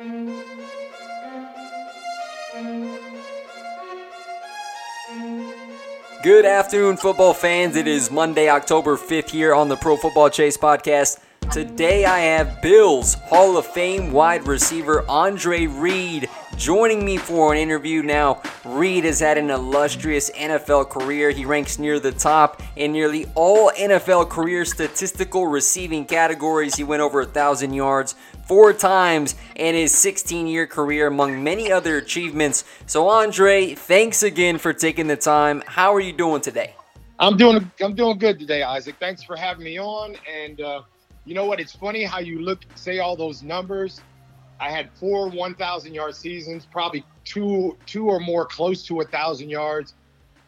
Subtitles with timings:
[0.00, 0.32] Good
[6.46, 7.76] afternoon, football fans.
[7.76, 11.18] It is Monday, October 5th here on the Pro Football Chase podcast.
[11.52, 17.58] Today I have Bills Hall of Fame wide receiver Andre Reed joining me for an
[17.58, 18.02] interview.
[18.02, 21.30] Now, Reed has had an illustrious NFL career.
[21.30, 26.76] He ranks near the top in nearly all NFL career statistical receiving categories.
[26.76, 28.14] He went over a thousand yards
[28.50, 32.64] four times in his 16 year career, among many other achievements.
[32.84, 35.62] So, Andre, thanks again for taking the time.
[35.68, 36.74] How are you doing today?
[37.20, 38.96] I'm doing I'm doing good today, Isaac.
[38.98, 40.16] Thanks for having me on.
[40.28, 40.82] And uh,
[41.24, 41.60] you know what?
[41.60, 44.00] It's funny how you look say all those numbers.
[44.58, 49.48] I had four 1,000 yard seasons, probably two two or more close to a thousand
[49.48, 49.94] yards.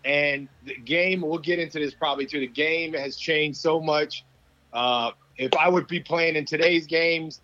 [0.04, 2.41] And the game, we'll get into this probably too.
[2.41, 4.25] The game has changed so much.
[4.72, 7.41] Uh, if I would be playing in today's games,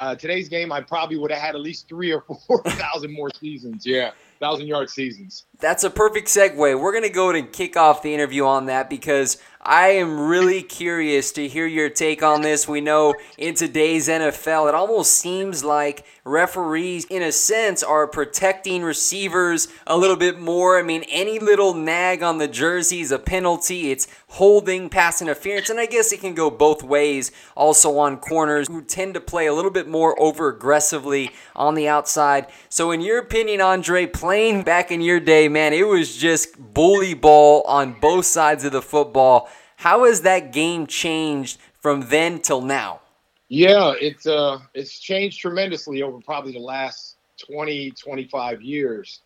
[0.00, 3.30] uh, today's game, I probably would have had at least three or four thousand more
[3.30, 3.86] seasons.
[3.86, 5.46] Yeah, thousand yard seasons.
[5.60, 6.56] That's a perfect segue.
[6.56, 10.62] We're going to go and kick off the interview on that because I am really
[10.62, 12.68] curious to hear your take on this.
[12.68, 18.82] We know in today's NFL, it almost seems like referees, in a sense, are protecting
[18.82, 20.78] receivers a little bit more.
[20.78, 23.90] I mean, any little nag on the jersey is a penalty.
[23.90, 27.32] It's holding, pass interference, and I guess it can go both ways.
[27.56, 31.88] Also on corners who tend to play a little bit more over aggressively on the
[31.88, 32.46] outside.
[32.68, 37.14] So, in your opinion, Andre, playing back in your day, man, it was just bully
[37.14, 39.48] ball on both sides of the football.
[39.76, 43.00] How has that game changed from then till now?
[43.48, 47.16] Yeah, it's uh it's changed tremendously over probably the last
[47.50, 49.20] 20 25 years.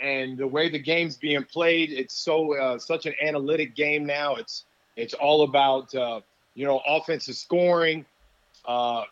[0.00, 4.36] And the way the game's being played, it's so uh, such an analytic game now.
[4.36, 4.64] It's
[4.96, 6.20] it's all about uh,
[6.54, 8.04] you know offensive scoring.
[8.64, 9.04] Uh,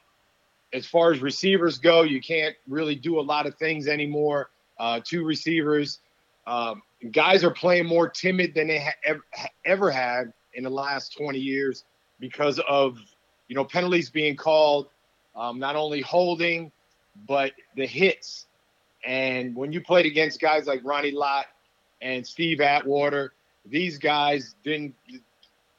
[0.73, 4.51] as far as receivers go, you can't really do a lot of things anymore.
[4.79, 6.01] Uh, two receivers,
[6.47, 9.25] um, guys are playing more timid than they ha- ever,
[9.65, 11.85] ever had in the last 20 years
[12.21, 12.99] because of
[13.49, 14.89] you know penalties being called,
[15.35, 16.73] um, not only holding
[17.27, 18.47] but the hits.
[19.05, 21.47] And when you played against guys like Ronnie Lott
[22.03, 23.33] and Steve Atwater,
[23.65, 24.95] these guys didn't.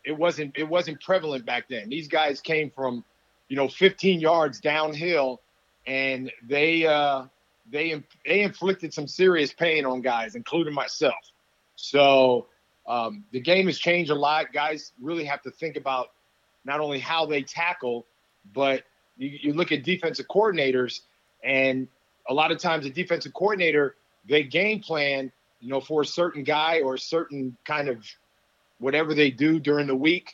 [0.03, 0.53] It wasn't.
[0.57, 1.89] It wasn't prevalent back then.
[1.89, 3.03] These guys came from,
[3.49, 5.41] you know, 15 yards downhill,
[5.85, 7.25] and they uh,
[7.71, 11.15] they they inflicted some serious pain on guys, including myself.
[11.75, 12.47] So
[12.87, 14.53] um, the game has changed a lot.
[14.53, 16.07] Guys really have to think about
[16.65, 18.05] not only how they tackle,
[18.53, 18.83] but
[19.17, 21.01] you, you look at defensive coordinators,
[21.43, 21.87] and
[22.29, 23.95] a lot of times a defensive coordinator
[24.27, 28.05] they game plan, you know, for a certain guy or a certain kind of
[28.79, 30.33] whatever they do during the week.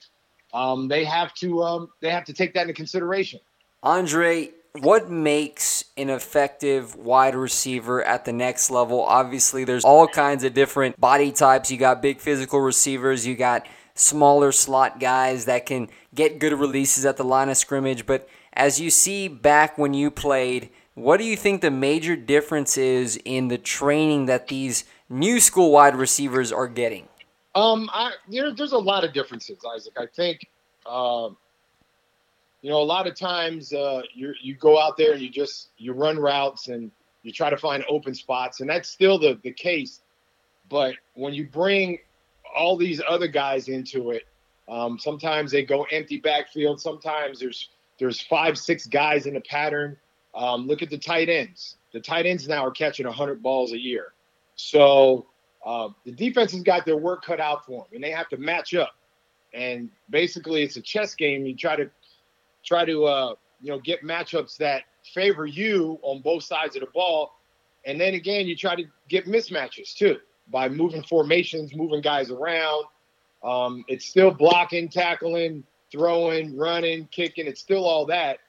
[0.54, 3.40] Um, they have to um, they have to take that into consideration.
[3.82, 9.02] Andre, what makes an effective wide receiver at the next level?
[9.02, 11.70] Obviously, there's all kinds of different body types.
[11.70, 17.06] You got big physical receivers, you got smaller slot guys that can get good releases
[17.06, 18.06] at the line of scrimmage.
[18.06, 22.78] But as you see back when you played, what do you think the major difference
[22.78, 27.08] is in the training that these new school wide receivers are getting?
[27.56, 29.94] Um, I there, there's a lot of differences, Isaac.
[29.98, 30.48] I think,
[30.88, 31.38] um,
[32.64, 35.70] you know, a lot of times uh, you you go out there and you just
[35.78, 39.52] you run routes and you try to find open spots, and that's still the the
[39.52, 40.00] case.
[40.70, 42.00] But when you bring
[42.56, 44.24] all these other guys into it,
[44.70, 46.80] um, sometimes they go empty backfield.
[46.80, 47.70] Sometimes there's
[48.00, 49.98] there's five, six guys in a pattern.
[50.34, 51.76] Um, look at the tight ends.
[51.92, 54.14] The tight ends now are catching 100 balls a year.
[54.56, 55.28] So
[55.66, 58.38] uh, the defense has got their work cut out for them, and they have to
[58.38, 58.96] match up.
[59.54, 61.46] And basically, it's a chess game.
[61.46, 61.92] You try to
[62.64, 64.84] try to uh, you know get matchups that
[65.14, 67.34] favor you on both sides of the ball,
[67.86, 70.18] and then again, you try to get mismatches too
[70.50, 72.86] by moving formations, moving guys around.
[73.44, 77.48] Um, it's still blocking, tackling, throwing, running, kicking.
[77.48, 78.40] It's still all that,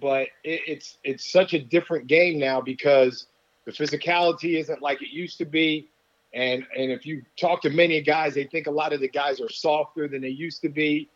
[0.00, 3.26] but it, it's it's such a different game now because
[3.66, 5.88] the physicality isn't like it used to be.
[6.32, 9.40] And and if you talk to many guys, they think a lot of the guys
[9.40, 11.08] are softer than they used to be.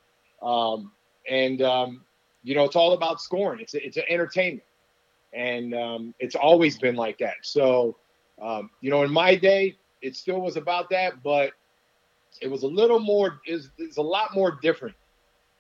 [0.43, 0.93] Um,
[1.29, 2.05] and um,
[2.43, 3.61] you know, it's all about scoring.
[3.61, 4.65] It's it's an entertainment,
[5.33, 7.37] and um, it's always been like that.
[7.43, 7.97] So,
[8.41, 11.53] um, you know, in my day, it still was about that, but
[12.41, 14.95] it was a little more is is a lot more different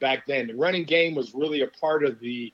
[0.00, 0.46] back then.
[0.46, 2.52] The running game was really a part of the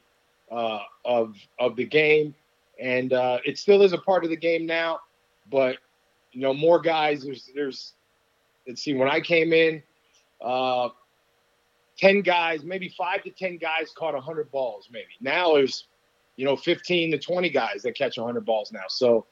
[0.50, 2.34] uh, of of the game,
[2.80, 5.00] and uh, it still is a part of the game now.
[5.50, 5.78] But
[6.32, 7.22] you know, more guys.
[7.24, 7.94] There's there's
[8.66, 8.94] let's see.
[8.94, 9.82] When I came in,
[10.40, 10.88] uh,
[11.96, 14.88] ten guys, maybe five to ten guys caught hundred balls.
[14.90, 15.86] Maybe now there's
[16.36, 18.84] you know 15 to 20 guys that catch 100 balls now.
[18.88, 19.26] So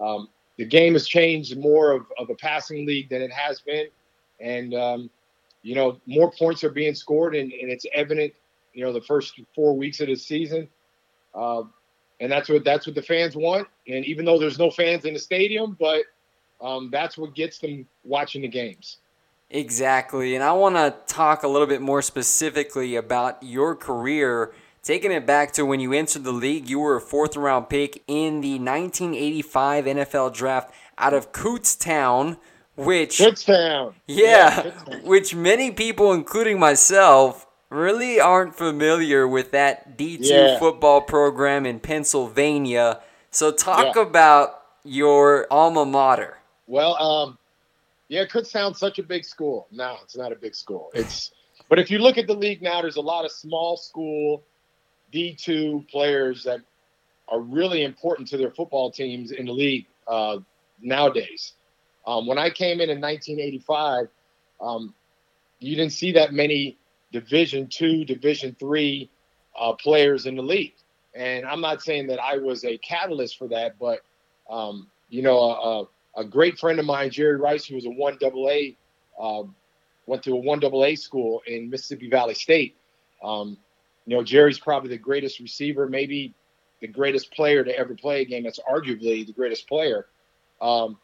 [0.00, 3.86] um, the game has changed more of, of a passing league than it has been,
[4.40, 5.10] and um,
[5.62, 8.32] you know more points are being scored, and, and, it's evident.
[8.72, 10.68] You know the first four weeks of the season,
[11.34, 11.62] uh,
[12.20, 13.68] and that's what that's what the fans want.
[13.88, 16.04] And even though there's no fans in the stadium, but
[16.60, 18.98] um, that's what gets them watching the games.
[19.50, 24.52] Exactly, and I want to talk a little bit more specifically about your career
[24.84, 28.02] Taking it back to when you entered the league, you were a fourth round pick
[28.06, 32.36] in the 1985 NFL draft out of Kutztown,
[32.76, 40.18] which Kutztown, yeah, yeah which many people, including myself, really aren't familiar with that D2
[40.20, 40.58] yeah.
[40.58, 43.00] football program in Pennsylvania.
[43.30, 44.02] So talk yeah.
[44.02, 46.36] about your alma mater.
[46.66, 47.38] Well, um,
[48.14, 49.66] yeah, Kutztown's such a big school.
[49.72, 50.90] No, it's not a big school.
[50.94, 51.32] It's
[51.68, 54.44] but if you look at the league now, there's a lot of small school
[55.12, 56.60] D2 players that
[57.28, 60.38] are really important to their football teams in the league uh,
[60.80, 61.54] nowadays.
[62.06, 64.06] Um, when I came in in 1985,
[64.60, 64.94] um,
[65.58, 66.78] you didn't see that many
[67.10, 69.10] Division two, Division three
[69.58, 70.74] uh, players in the league.
[71.16, 74.00] And I'm not saying that I was a catalyst for that, but
[74.48, 75.84] um, you know, a, a,
[76.22, 78.76] great friend of mine, Jerry Rice, who was a one double A,
[79.18, 79.42] uh,
[80.06, 82.76] went to a one double A school in Mississippi Valley State.
[83.22, 83.56] Um,
[84.06, 86.34] you know, Jerry's probably the greatest receiver, maybe
[86.80, 88.44] the greatest player to ever play a game.
[88.44, 90.06] That's arguably the greatest player.
[90.60, 90.98] Um,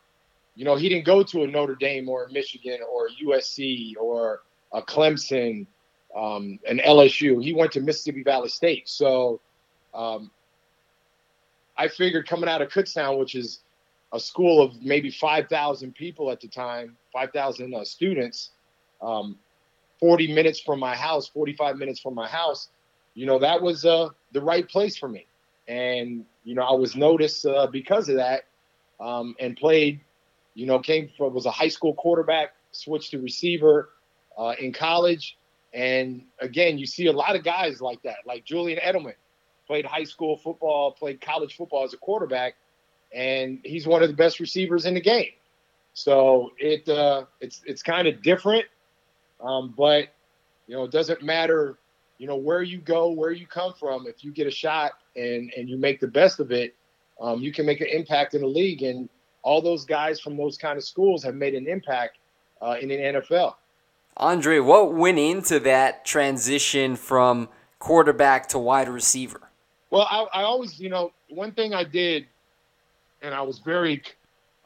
[0.54, 3.94] you know, he didn't go to a Notre Dame or a Michigan or a USC
[3.98, 4.42] or
[4.72, 5.66] a Clemson,
[6.14, 7.42] um, an LSU.
[7.42, 8.88] He went to Mississippi Valley State.
[8.88, 9.40] So
[9.94, 10.30] um,
[11.78, 13.60] I figured coming out of Kutztown, which is
[14.12, 18.50] a school of maybe 5,000 people at the time, 5,000 uh, students,
[19.00, 19.38] um,
[20.00, 22.70] 40 minutes from my house, 45 minutes from my house,
[23.14, 25.26] you know, that was uh, the right place for me.
[25.68, 28.44] And, you know, I was noticed uh, because of that
[28.98, 30.00] um, and played,
[30.54, 33.90] you know, came from, was a high school quarterback, switched to receiver
[34.38, 35.36] uh, in college.
[35.72, 39.14] And again, you see a lot of guys like that, like Julian Edelman
[39.66, 42.54] played high school football, played college football as a quarterback,
[43.14, 45.30] and he's one of the best receivers in the game.
[45.94, 48.64] So it uh, it's it's kind of different,
[49.40, 50.08] um, but
[50.66, 51.78] you know it doesn't matter
[52.20, 54.06] you know where you go, where you come from.
[54.06, 56.74] If you get a shot and and you make the best of it,
[57.18, 58.82] um, you can make an impact in the league.
[58.82, 59.08] And
[59.42, 62.18] all those guys from those kind of schools have made an impact
[62.60, 63.54] uh, in the NFL.
[64.18, 67.48] Andre, what went into that transition from
[67.78, 69.40] quarterback to wide receiver?
[69.88, 72.26] Well, I, I always, you know, one thing I did,
[73.22, 74.02] and I was very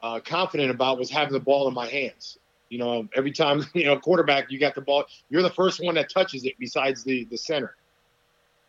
[0.02, 2.38] uh, confident about, was having the ball in my hands.
[2.68, 5.04] You know, every time you know quarterback, you got the ball.
[5.30, 7.76] You're the first one that touches it, besides the the center.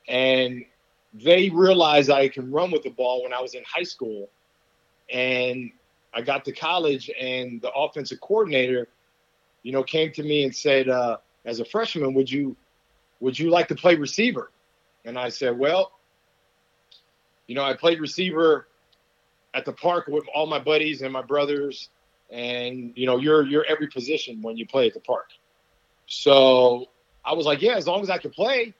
[0.08, 0.65] And
[1.13, 4.30] they realized I can run with the ball when I was in high school,
[5.12, 5.72] and
[6.13, 8.88] I got to college, and the offensive coordinator,
[9.63, 12.56] you know, came to me and said, uh, as a freshman, would you
[13.20, 14.51] would you like to play receiver?
[15.06, 15.92] And I said, well,
[17.48, 18.68] you know, I played receiver
[19.56, 21.90] at the park with all my buddies and my brothers
[22.32, 25.30] and you know you're you're every position when you play at the park.
[26.08, 26.88] So
[27.24, 28.74] I was like, yeah, as long as I can play,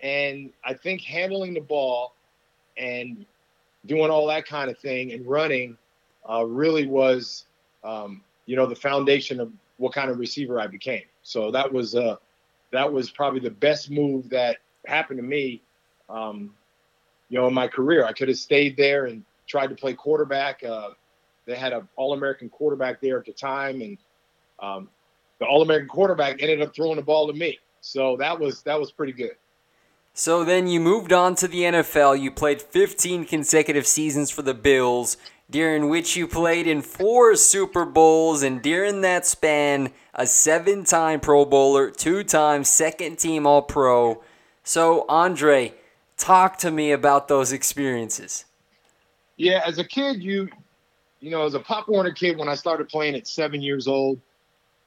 [0.00, 2.14] and I think handling the ball
[2.76, 3.26] and
[3.86, 5.76] doing all that kind of thing and running
[6.28, 7.44] uh, really was,
[7.82, 11.02] um, you know, the foundation of what kind of receiver I became.
[11.22, 12.16] So that was uh,
[12.72, 15.62] that was probably the best move that happened to me,
[16.08, 16.54] um,
[17.28, 18.04] you know, in my career.
[18.04, 20.62] I could have stayed there and tried to play quarterback.
[20.62, 20.90] Uh,
[21.46, 23.98] they had an All-American quarterback there at the time, and
[24.60, 24.88] um,
[25.38, 27.58] the All-American quarterback ended up throwing the ball to me.
[27.80, 29.36] So that was that was pretty good.
[30.14, 32.20] So then you moved on to the NFL.
[32.20, 35.16] You played 15 consecutive seasons for the Bills,
[35.50, 41.20] during which you played in four Super Bowls, and during that span, a seven time
[41.20, 44.22] Pro Bowler, two time second team All Pro.
[44.62, 45.74] So, Andre,
[46.16, 48.44] talk to me about those experiences.
[49.36, 50.48] Yeah, as a kid, you,
[51.20, 54.20] you know, as a Pop Warner kid, when I started playing at seven years old,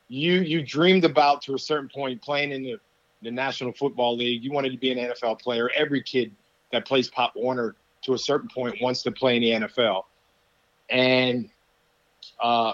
[0.08, 2.80] you you dreamed about to a certain point playing in the,
[3.22, 4.44] the National Football League.
[4.44, 5.70] You wanted to be an NFL player.
[5.76, 6.34] Every kid
[6.72, 10.04] that plays Pop Warner to a certain point wants to play in the NFL,
[10.90, 11.50] and
[12.42, 12.74] uh,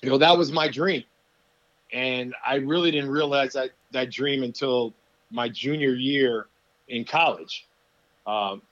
[0.00, 1.04] you know that was my dream.
[1.92, 4.94] And I really didn't realize that that dream until
[5.30, 6.46] my junior year
[6.88, 7.66] in college.
[8.26, 8.62] Um,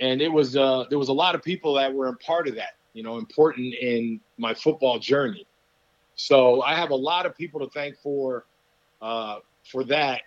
[0.00, 2.54] and it was uh, there was a lot of people that were a part of
[2.56, 5.46] that, you know, important in my football journey.
[6.16, 8.46] So I have a lot of people to thank for
[9.00, 9.36] uh,
[9.70, 10.22] for that.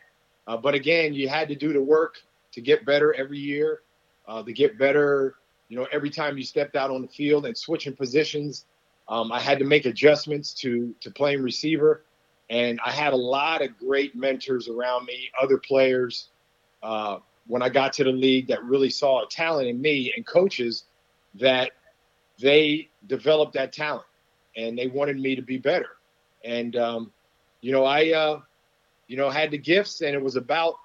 [0.48, 2.18] Uh, but again, you had to do the work
[2.51, 3.82] to get better every year,
[4.27, 5.36] uh, to get better.
[5.70, 8.65] You know, every time you stepped out on the field and switching positions,
[9.08, 12.06] um, I had to make adjustments to to playing receiver,
[12.51, 16.30] and I had a lot of great mentors around me, other players.
[17.48, 20.86] When I got to the league, that really saw a talent in me, and coaches
[21.36, 21.72] that
[22.40, 24.06] they developed that talent,
[24.56, 25.98] and they wanted me to be better.
[26.44, 27.12] And um,
[27.62, 28.40] you know, I uh,
[29.08, 30.76] you know had the gifts, and it was about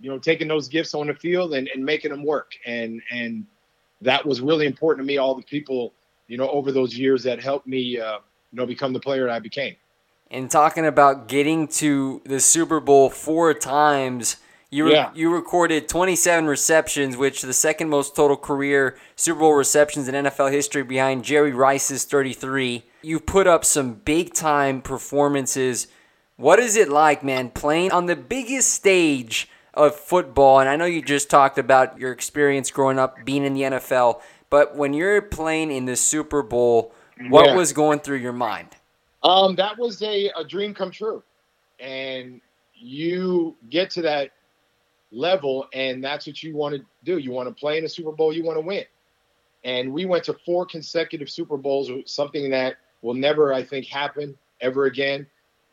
[0.00, 3.46] you know taking those gifts on the field and, and making them work, and and
[4.00, 5.18] that was really important to me.
[5.18, 5.92] All the people
[6.28, 8.18] you know, over those years that helped me, uh,
[8.52, 9.74] you know, become the player I became.
[10.30, 14.36] And talking about getting to the Super Bowl four times,
[14.70, 15.10] you re- yeah.
[15.14, 20.52] you recorded 27 receptions, which the second most total career Super Bowl receptions in NFL
[20.52, 22.84] history, behind Jerry Rice's 33.
[23.02, 25.88] You put up some big time performances.
[26.36, 30.60] What is it like, man, playing on the biggest stage of football?
[30.60, 34.20] And I know you just talked about your experience growing up being in the NFL.
[34.50, 36.92] But when you're playing in the Super Bowl,
[37.28, 37.56] what yeah.
[37.56, 38.68] was going through your mind?
[39.22, 41.22] Um, that was a, a dream come true.
[41.80, 42.40] And
[42.74, 44.30] you get to that
[45.10, 47.18] level, and that's what you want to do.
[47.18, 48.84] You want to play in a Super Bowl, you want to win.
[49.64, 54.36] And we went to four consecutive Super Bowls, something that will never, I think, happen
[54.60, 55.26] ever again.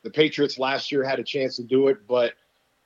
[0.03, 2.33] The Patriots last year had a chance to do it, but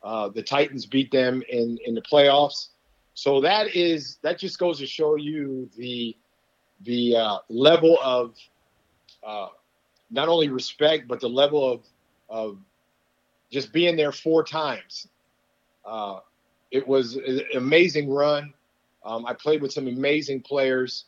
[0.03, 2.69] uh, the Titans beat them in, in the playoffs.
[3.13, 6.15] So that is that just goes to show you the
[6.85, 8.35] the uh, level of
[9.21, 9.47] uh,
[10.09, 11.81] not only respect but the level of
[12.29, 12.57] of
[13.51, 15.09] just being there four times.
[15.83, 16.19] Uh,
[16.71, 18.53] it was an amazing run.
[19.03, 21.05] Um, I played with some amazing players.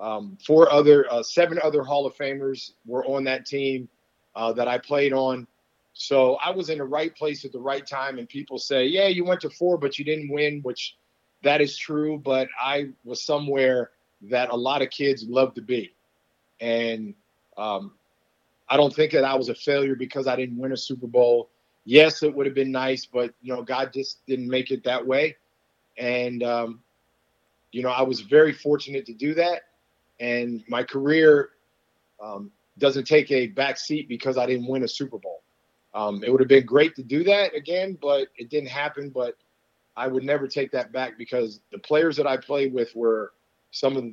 [0.00, 3.88] Um, four other, uh, seven other Hall of Famers were on that team
[4.34, 5.46] uh, that I played on.
[5.94, 8.18] So I was in the right place at the right time.
[8.18, 10.96] And people say, "Yeah, you went to four, but you didn't win," which
[11.42, 13.90] that is true, but I was somewhere
[14.22, 15.92] that a lot of kids love to be.
[16.60, 17.14] And
[17.58, 17.92] um,
[18.68, 21.50] I don't think that I was a failure because I didn't win a Super Bowl.
[21.84, 25.04] Yes, it would have been nice, but you know, God just didn't make it that
[25.06, 25.36] way.
[25.98, 26.80] And um,
[27.72, 29.62] you know, I was very fortunate to do that.
[30.20, 31.50] And my career
[32.22, 35.42] um, doesn't take a back seat because I didn't win a Super Bowl.
[35.94, 39.10] Um, it would have been great to do that again, but it didn't happen.
[39.10, 39.36] But
[39.96, 43.32] I would never take that back because the players that I played with were
[43.72, 44.04] some of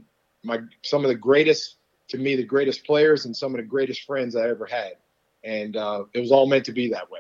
[0.43, 1.75] my some of the greatest
[2.09, 4.93] to me the greatest players and some of the greatest friends I ever had,
[5.43, 7.19] and uh, it was all meant to be that way.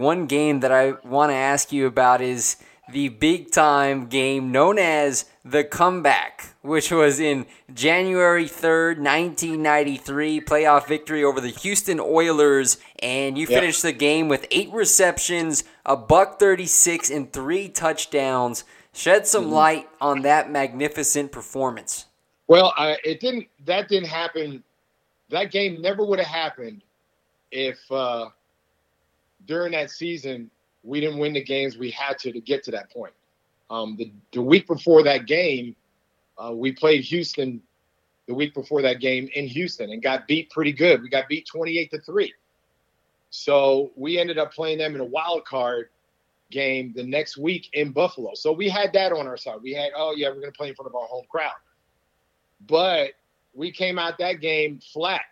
[0.00, 2.56] One game that I want to ask you about is
[2.90, 10.88] the big time game known as the comeback, which was in January 3rd, 1993, playoff
[10.88, 12.78] victory over the Houston Oilers.
[13.00, 13.60] And you yep.
[13.60, 18.64] finished the game with eight receptions, a buck 36, and three touchdowns.
[18.94, 19.52] Shed some mm-hmm.
[19.52, 22.06] light on that magnificent performance.
[22.48, 23.48] Well, uh, it didn't.
[23.66, 24.64] That didn't happen.
[25.28, 26.80] That game never would have happened
[27.52, 28.30] if uh,
[29.50, 30.48] during that season
[30.84, 33.12] we didn't win the games we had to to get to that point.
[33.68, 35.76] Um, the, the week before that game,
[36.38, 37.60] uh, we played Houston
[38.26, 41.02] the week before that game in Houston and got beat pretty good.
[41.02, 42.32] We got beat 28 to 3.
[43.30, 45.88] So we ended up playing them in a wild card
[46.50, 48.34] game the next week in Buffalo.
[48.34, 49.58] So we had that on our side.
[49.62, 51.54] We had, oh yeah, we're gonna play in front of our home crowd.
[52.68, 53.10] But
[53.52, 55.22] we came out that game flat,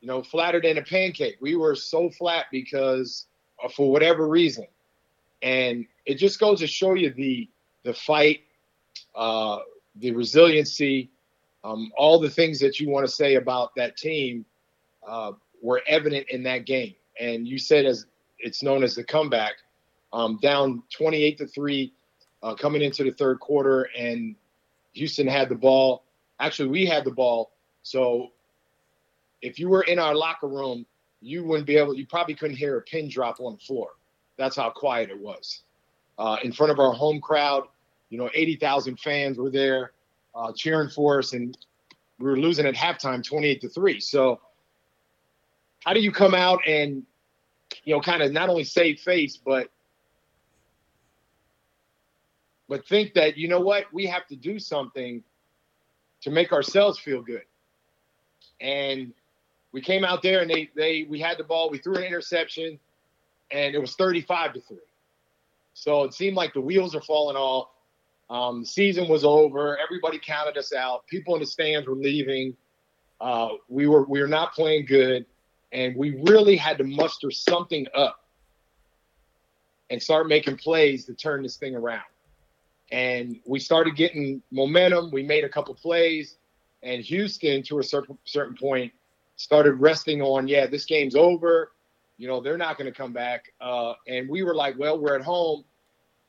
[0.00, 1.36] you know, flatter than a pancake.
[1.40, 3.26] We were so flat because
[3.68, 4.66] for whatever reason.
[5.42, 7.48] And it just goes to show you the
[7.82, 8.40] the fight,
[9.14, 9.58] uh,
[9.96, 11.10] the resiliency,
[11.64, 14.44] um, all the things that you want to say about that team
[15.06, 16.94] uh, were evident in that game.
[17.18, 18.06] And you said as
[18.38, 19.54] it's known as the comeback,
[20.12, 21.92] um, down 28 to three,
[22.42, 24.34] uh, coming into the third quarter, and
[24.92, 26.04] Houston had the ball.
[26.40, 27.52] Actually, we had the ball.
[27.82, 28.32] So
[29.42, 30.86] if you were in our locker room,
[31.20, 31.94] you wouldn't be able.
[31.94, 33.90] You probably couldn't hear a pin drop on the floor.
[34.36, 35.62] That's how quiet it was.
[36.18, 37.64] Uh, in front of our home crowd,
[38.08, 39.92] you know, 80,000 fans were there
[40.34, 41.56] uh, cheering for us, and
[42.18, 44.00] we were losing at halftime, 28 to three.
[44.00, 44.40] So,
[45.84, 47.04] how do you come out and,
[47.84, 49.70] you know, kind of not only save face, but
[52.68, 55.24] but think that you know what we have to do something
[56.20, 57.42] to make ourselves feel good.
[58.60, 59.12] And
[59.72, 62.78] we came out there and they they we had the ball, we threw an interception,
[63.50, 64.76] and it was 35 to 3.
[65.74, 67.68] So it seemed like the wheels are falling off.
[68.28, 69.78] Um, season was over.
[69.78, 71.06] Everybody counted us out.
[71.06, 72.56] People in the stands were leaving.
[73.20, 75.26] Uh, we were we were not playing good,
[75.72, 78.24] and we really had to muster something up
[79.90, 82.02] and start making plays to turn this thing around.
[82.92, 85.10] And we started getting momentum.
[85.10, 86.36] We made a couple plays,
[86.82, 88.92] and Houston, to a certain certain point,
[89.40, 91.72] started resting on, yeah, this game's over.
[92.18, 93.54] You know, they're not going to come back.
[93.58, 95.64] Uh, and we were like, well, we're at home.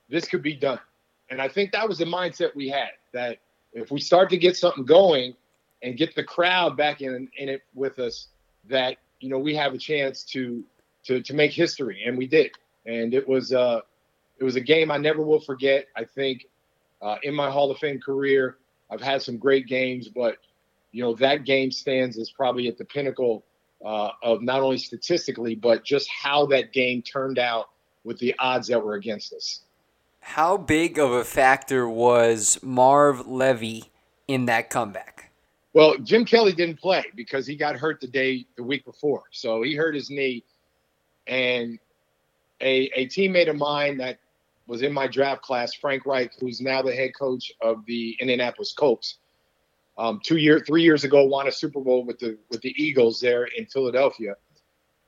[0.07, 0.79] This could be done.
[1.29, 3.39] And I think that was the mindset we had that
[3.73, 5.35] if we start to get something going
[5.83, 8.27] and get the crowd back in, in it with us,
[8.69, 10.63] that you know we have a chance to
[11.05, 12.51] to to make history, and we did.
[12.85, 13.81] And it was uh,
[14.37, 15.87] it was a game I never will forget.
[15.95, 16.45] I think
[17.01, 18.57] uh, in my Hall of Fame career.
[18.89, 20.35] I've had some great games, but
[20.91, 23.43] you know that game stands as probably at the pinnacle
[23.83, 27.70] uh, of not only statistically, but just how that game turned out
[28.03, 29.61] with the odds that were against us.
[30.20, 33.85] How big of a factor was Marv Levy
[34.27, 35.31] in that comeback?
[35.74, 39.61] Well, Jim Kelly didn't play because he got hurt the day the week before, so
[39.61, 40.44] he hurt his knee,
[41.27, 41.79] and
[42.59, 44.20] a a teammate of mine that
[44.68, 48.74] was in my draft class, Frank Reich, who's now the head coach of the Indianapolis
[48.74, 49.18] Colts.
[50.01, 53.22] Um, two year, three years ago, won a Super Bowl with the with the Eagles
[53.22, 54.33] there in Philadelphia.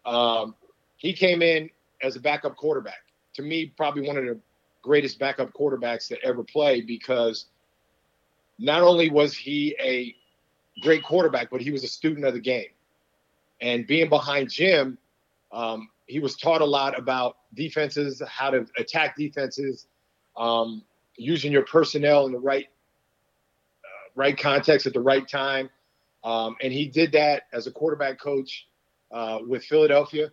[0.05, 0.53] Um,
[0.97, 1.67] he came in
[2.03, 3.01] as a backup quarterback.
[3.33, 4.39] To me, probably one of the
[4.83, 7.47] greatest backup quarterbacks that ever played because
[8.59, 10.15] not only was he a
[10.83, 12.69] great quarterback, but he was a student of the game.
[13.61, 14.99] And being behind Jim,
[15.51, 19.87] um, he was taught a lot about defenses, how to attack defenses,
[20.37, 20.83] um,
[21.15, 22.67] using your personnel in the right
[24.15, 25.69] right context at the right time.
[26.23, 28.67] Um, and he did that as a quarterback coach
[29.11, 30.31] uh, with Philadelphia,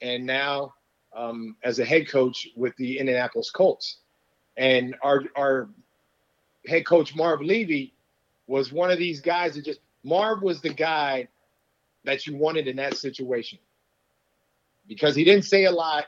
[0.00, 0.74] and now
[1.14, 3.98] um, as a head coach with the Indianapolis Colts.
[4.56, 5.68] And our our
[6.66, 7.94] head coach Marv Levy
[8.46, 11.28] was one of these guys that just Marv was the guy
[12.04, 13.58] that you wanted in that situation
[14.86, 16.06] because he didn't say a lot.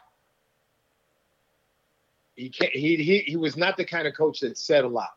[2.35, 5.11] He can't, he he he was not the kind of coach that said a lot,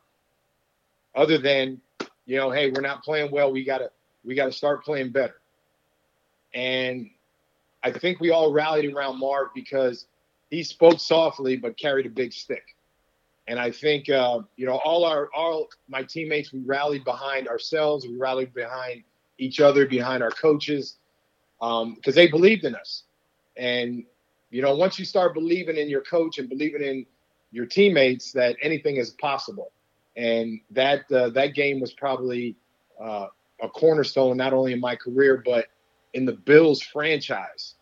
[1.16, 1.82] other than
[2.26, 3.52] you know, hey, we're not playing well.
[3.52, 3.92] We gotta
[4.24, 5.36] we gotta start playing better.
[6.54, 7.10] And
[7.84, 10.06] I think we all rallied around Marv because
[10.50, 12.64] he spoke softly but carried a big stick.
[13.48, 18.08] And I think uh, you know all our all my teammates we rallied behind ourselves.
[18.08, 19.04] We rallied behind
[19.38, 20.98] each other, behind our coaches,
[21.60, 23.04] because um, they believed in us.
[23.58, 24.06] And
[24.50, 27.06] you know, once you start believing in your coach and believing in
[27.52, 29.72] your teammates, that anything is possible.
[30.16, 32.56] And that uh, that game was probably
[33.02, 33.28] uh,
[33.62, 35.68] a cornerstone not only in my career but
[36.14, 37.76] in the Bills franchise.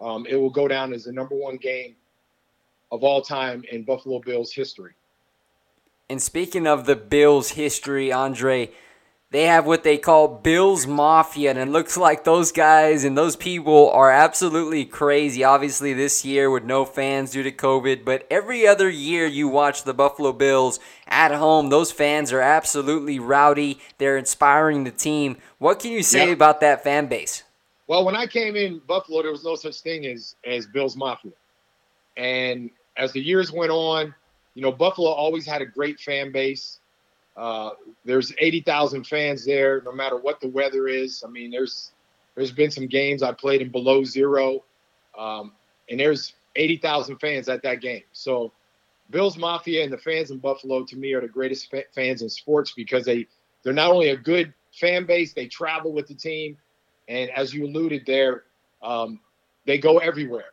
[0.00, 1.96] Um, it will go down as the number one game
[2.92, 4.92] of all time in Buffalo Bills history.
[6.08, 8.70] And speaking of the Bills history, Andre,
[9.36, 13.36] they have what they call Bills Mafia, and it looks like those guys and those
[13.36, 15.44] people are absolutely crazy.
[15.44, 19.82] Obviously, this year with no fans due to COVID, but every other year you watch
[19.82, 23.78] the Buffalo Bills at home, those fans are absolutely rowdy.
[23.98, 25.36] They're inspiring the team.
[25.58, 26.32] What can you say yeah.
[26.32, 27.42] about that fan base?
[27.88, 31.32] Well, when I came in Buffalo, there was no such thing as as Bills Mafia,
[32.16, 34.14] and as the years went on,
[34.54, 36.78] you know, Buffalo always had a great fan base.
[37.36, 37.70] Uh,
[38.04, 41.22] there's 80,000 fans there, no matter what the weather is.
[41.26, 41.92] I mean, there's
[42.34, 44.62] there's been some games I played in below zero,
[45.18, 45.52] um,
[45.88, 48.02] and there's 80,000 fans at that game.
[48.12, 48.52] So
[49.10, 52.28] Bills Mafia and the fans in Buffalo to me are the greatest fa- fans in
[52.28, 53.26] sports because they
[53.62, 56.56] they're not only a good fan base, they travel with the team,
[57.08, 58.44] and as you alluded there,
[58.82, 59.20] um,
[59.66, 60.52] they go everywhere.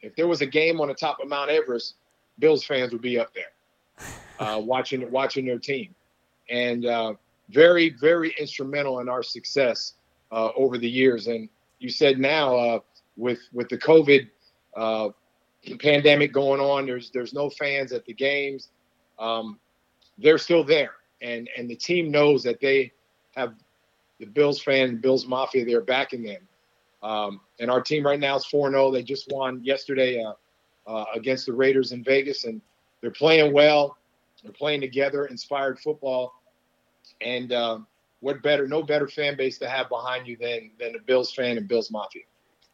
[0.00, 1.94] If there was a game on the top of Mount Everest,
[2.38, 5.94] Bills fans would be up there uh, watching watching their team,
[6.50, 7.14] and uh,
[7.50, 9.94] very very instrumental in our success
[10.32, 11.26] uh, over the years.
[11.26, 12.78] And you said now uh,
[13.16, 14.28] with with the COVID
[14.76, 15.08] uh,
[15.80, 18.68] pandemic going on, there's there's no fans at the games.
[19.18, 19.58] Um,
[20.18, 22.92] they're still there, and and the team knows that they
[23.36, 23.54] have
[24.20, 26.42] the Bills fan, Bills Mafia, they're backing them.
[27.02, 28.90] Um, and our team right now is 4 0.
[28.90, 30.32] They just won yesterday uh,
[30.86, 32.60] uh, against the Raiders in Vegas, and
[33.00, 33.98] they're playing well.
[34.44, 36.40] They're playing together, inspired football.
[37.20, 37.78] And uh,
[38.20, 41.56] what better, no better fan base to have behind you than, than a Bills fan
[41.56, 42.22] and Bills Mafia.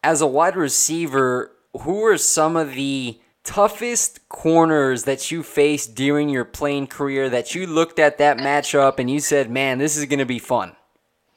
[0.03, 6.29] As a wide receiver, who are some of the toughest corners that you faced during
[6.29, 10.05] your playing career that you looked at that matchup and you said, man, this is
[10.07, 10.75] going to be fun?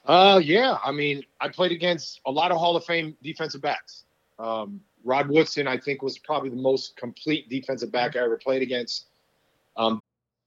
[0.05, 0.77] Uh, yeah.
[0.83, 4.03] I mean, I played against a lot of Hall of Fame defensive backs.
[4.39, 8.61] Um, Rod Woodson, I think, was probably the most complete defensive back I ever played
[8.61, 9.07] against.
[9.75, 10.01] Um,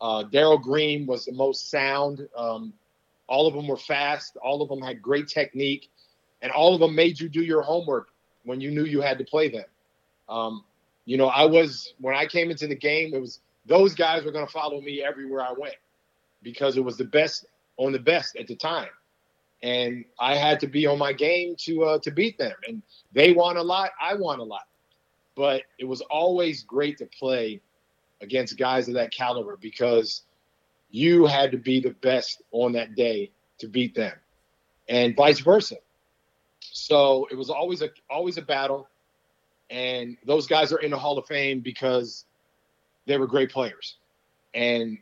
[0.00, 2.28] uh, Darrell Green was the most sound.
[2.36, 2.72] Um,
[3.26, 4.36] all of them were fast.
[4.36, 5.90] All of them had great technique,
[6.42, 8.08] and all of them made you do your homework
[8.44, 9.64] when you knew you had to play them.
[10.28, 10.64] Um,
[11.04, 14.32] you know, I was when I came into the game, it was those guys were
[14.32, 15.76] going to follow me everywhere I went
[16.42, 18.88] because it was the best on the best at the time,
[19.62, 22.54] and I had to be on my game to uh, to beat them.
[22.66, 22.82] And
[23.12, 24.66] they won a lot, I won a lot,
[25.34, 27.60] but it was always great to play
[28.20, 30.22] against guys of that caliber because
[30.90, 34.14] you had to be the best on that day to beat them
[34.88, 35.76] and vice versa.
[36.60, 38.88] So it was always a always a battle
[39.70, 42.24] and those guys are in the Hall of Fame because
[43.06, 43.96] they were great players
[44.54, 44.98] and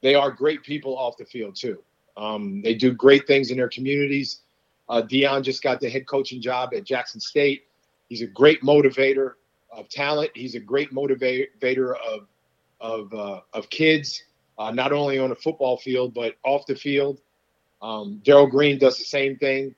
[0.00, 1.82] they are great people off the field too.
[2.16, 4.40] Um, they do great things in their communities.
[4.88, 7.64] Uh, Deion just got the head coaching job at Jackson State.
[8.08, 9.34] He's a great motivator
[9.70, 10.30] of talent.
[10.34, 12.26] He's a great motivator of
[12.80, 14.24] of uh, of kids,
[14.58, 17.20] uh, not only on the football field but off the field.
[17.80, 19.74] Um, Darrell Green does the same thing.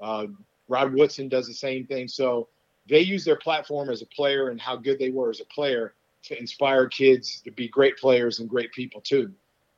[0.00, 0.26] Uh,
[0.68, 2.08] Rod Woodson does the same thing.
[2.08, 2.48] So
[2.88, 5.94] they use their platform as a player and how good they were as a player
[6.24, 9.32] to inspire kids to be great players and great people too.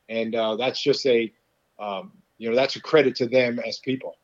[0.09, 1.33] And uh, that's just a,
[1.79, 4.17] um, you know, that's a credit to them as people.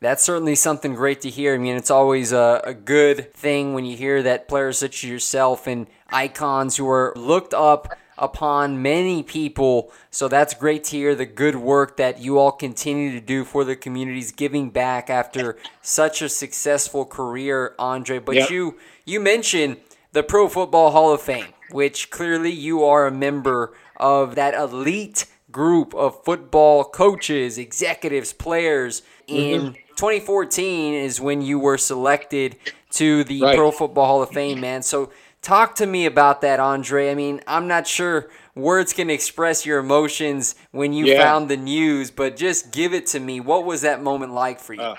[0.00, 1.54] That's certainly something great to hear.
[1.54, 5.10] I mean, it's always a, a, good thing when you hear that players such as
[5.10, 9.92] yourself and icons who are looked up upon many people.
[10.10, 13.64] So that's great to hear the good work that you all continue to do for
[13.64, 18.18] the communities, giving back after such a successful career, Andre.
[18.18, 18.50] But yep.
[18.50, 19.78] you you mentioned
[20.12, 25.26] the Pro Football Hall of Fame, which clearly you are a member of that elite
[25.50, 29.02] group of football coaches, executives, players.
[29.26, 29.74] In mm-hmm.
[29.96, 32.56] 2014 is when you were selected
[32.90, 33.56] to the right.
[33.56, 34.82] Pro Football Hall of Fame, man.
[34.82, 35.10] So
[35.42, 37.10] talk to me about that, Andre.
[37.10, 41.22] I mean, I'm not sure words can express your emotions when you yeah.
[41.22, 43.40] found the news, but just give it to me.
[43.40, 44.80] What was that moment like for you?
[44.80, 44.96] Uh,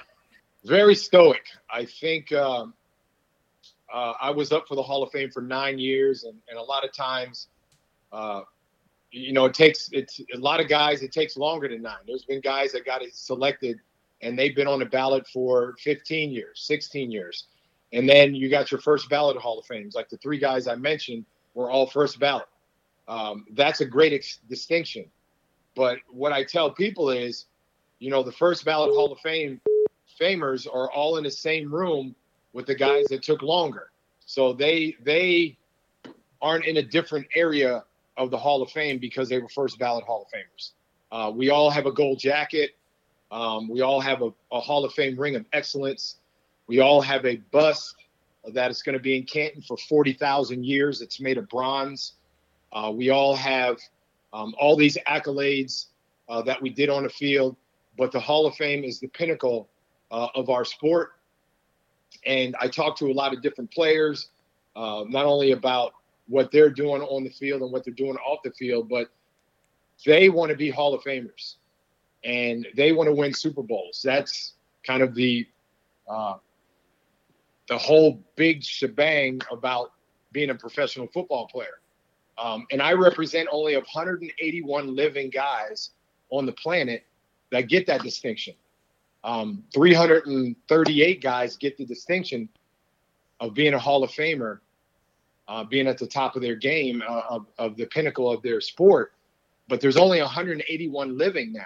[0.63, 1.43] very stoic.
[1.69, 2.73] I think um,
[3.91, 6.61] uh, I was up for the Hall of Fame for nine years, and, and a
[6.61, 7.47] lot of times,
[8.11, 8.41] uh,
[9.11, 11.01] you know, it takes it's a lot of guys.
[11.01, 11.99] It takes longer than nine.
[12.05, 13.79] There's been guys that got it selected,
[14.21, 17.47] and they've been on the ballot for 15 years, 16 years,
[17.93, 19.95] and then you got your first ballot Hall of Fames.
[19.95, 22.47] Like the three guys I mentioned were all first ballot.
[23.07, 25.05] Um, that's a great ex- distinction.
[25.75, 27.45] But what I tell people is,
[27.99, 29.61] you know, the first ballot Hall of Fame
[30.19, 32.15] famers are all in the same room
[32.53, 33.91] with the guys that took longer.
[34.25, 35.57] So they they
[36.41, 37.83] aren't in a different area
[38.17, 40.71] of the Hall of Fame because they were first ballot Hall of Famers.
[41.11, 42.71] Uh, we all have a gold jacket.
[43.31, 46.17] Um, we all have a, a, Hall of Fame ring of excellence.
[46.67, 47.95] We all have a bust
[48.53, 51.01] that is going to be in Canton for 40,000 years.
[51.01, 52.13] It's made of bronze.
[52.71, 53.77] Uh, we all have
[54.33, 55.87] um, all these accolades
[56.29, 57.55] uh, that we did on the field,
[57.97, 59.69] but the Hall of Fame is the pinnacle
[60.11, 61.13] uh, of our sport.
[62.25, 64.29] And I talked to a lot of different players,
[64.75, 65.93] uh, not only about
[66.27, 69.09] what they're doing on the field and what they're doing off the field, but
[70.05, 71.55] they want to be Hall of Famers
[72.23, 74.01] and they want to win Super Bowls.
[74.03, 74.53] That's
[74.85, 75.47] kind of the
[76.07, 76.35] uh,
[77.67, 79.93] the whole big shebang about
[80.31, 81.79] being a professional football player.
[82.37, 85.91] Um, and I represent only 181 living guys
[86.29, 87.03] on the planet
[87.51, 88.53] that get that distinction.
[89.23, 92.47] Um, 338 guys get the distinction
[93.39, 94.59] of being a Hall of Famer,
[95.47, 98.61] uh, being at the top of their game, uh, of, of the pinnacle of their
[98.61, 99.13] sport.
[99.67, 101.65] But there's only 181 living now.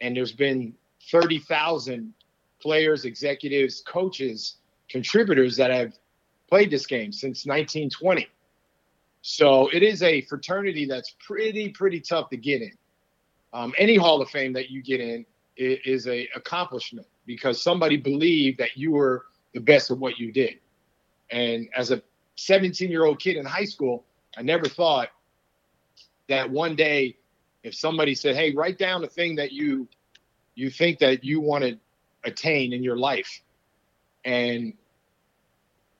[0.00, 0.74] And there's been
[1.10, 2.14] 30,000
[2.60, 4.56] players, executives, coaches,
[4.90, 5.94] contributors that have
[6.48, 8.28] played this game since 1920.
[9.22, 12.72] So it is a fraternity that's pretty, pretty tough to get in.
[13.52, 15.24] Um, any Hall of Fame that you get in
[15.56, 20.58] is, a accomplishment because somebody believed that you were the best of what you did.
[21.30, 22.02] And as a
[22.36, 24.04] 17 year old kid in high school,
[24.36, 25.08] I never thought
[26.28, 27.16] that one day,
[27.62, 29.86] if somebody said, "Hey, write down the thing that you
[30.54, 31.78] you think that you want to
[32.24, 33.42] attain in your life,"
[34.24, 34.74] and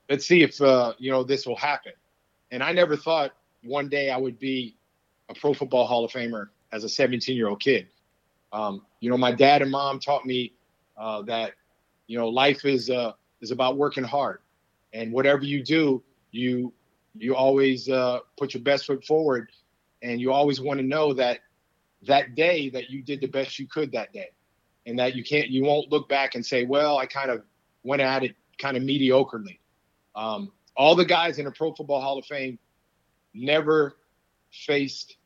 [0.08, 1.92] let's see if uh, you know this will happen.
[2.50, 4.76] And I never thought one day I would be
[5.28, 7.88] a Pro Football Hall of Famer as a 17 year old kid.
[8.52, 10.52] Um, you know, my dad and mom taught me
[10.96, 11.52] uh, that
[12.08, 14.40] you know life is uh, is about working hard,
[14.92, 16.02] and whatever you do,
[16.32, 16.72] you
[17.16, 19.50] you always uh, put your best foot forward,
[20.02, 21.40] and you always want to know that
[22.06, 24.30] that day that you did the best you could that day,
[24.86, 27.44] and that you can't you won't look back and say, well, I kind of
[27.82, 29.58] went at it kind of mediocrely.
[30.14, 32.58] Um, all the guys in the Pro Football Hall of Fame
[33.34, 33.96] never
[34.50, 35.16] faced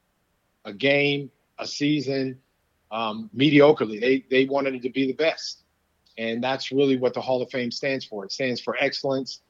[0.64, 2.38] a game, a season
[2.90, 4.01] um, mediocrely.
[4.01, 5.62] They they wanted it to be the best,
[6.17, 8.25] and that's really what the Hall of Fame stands for.
[8.25, 9.40] It stands for excellence.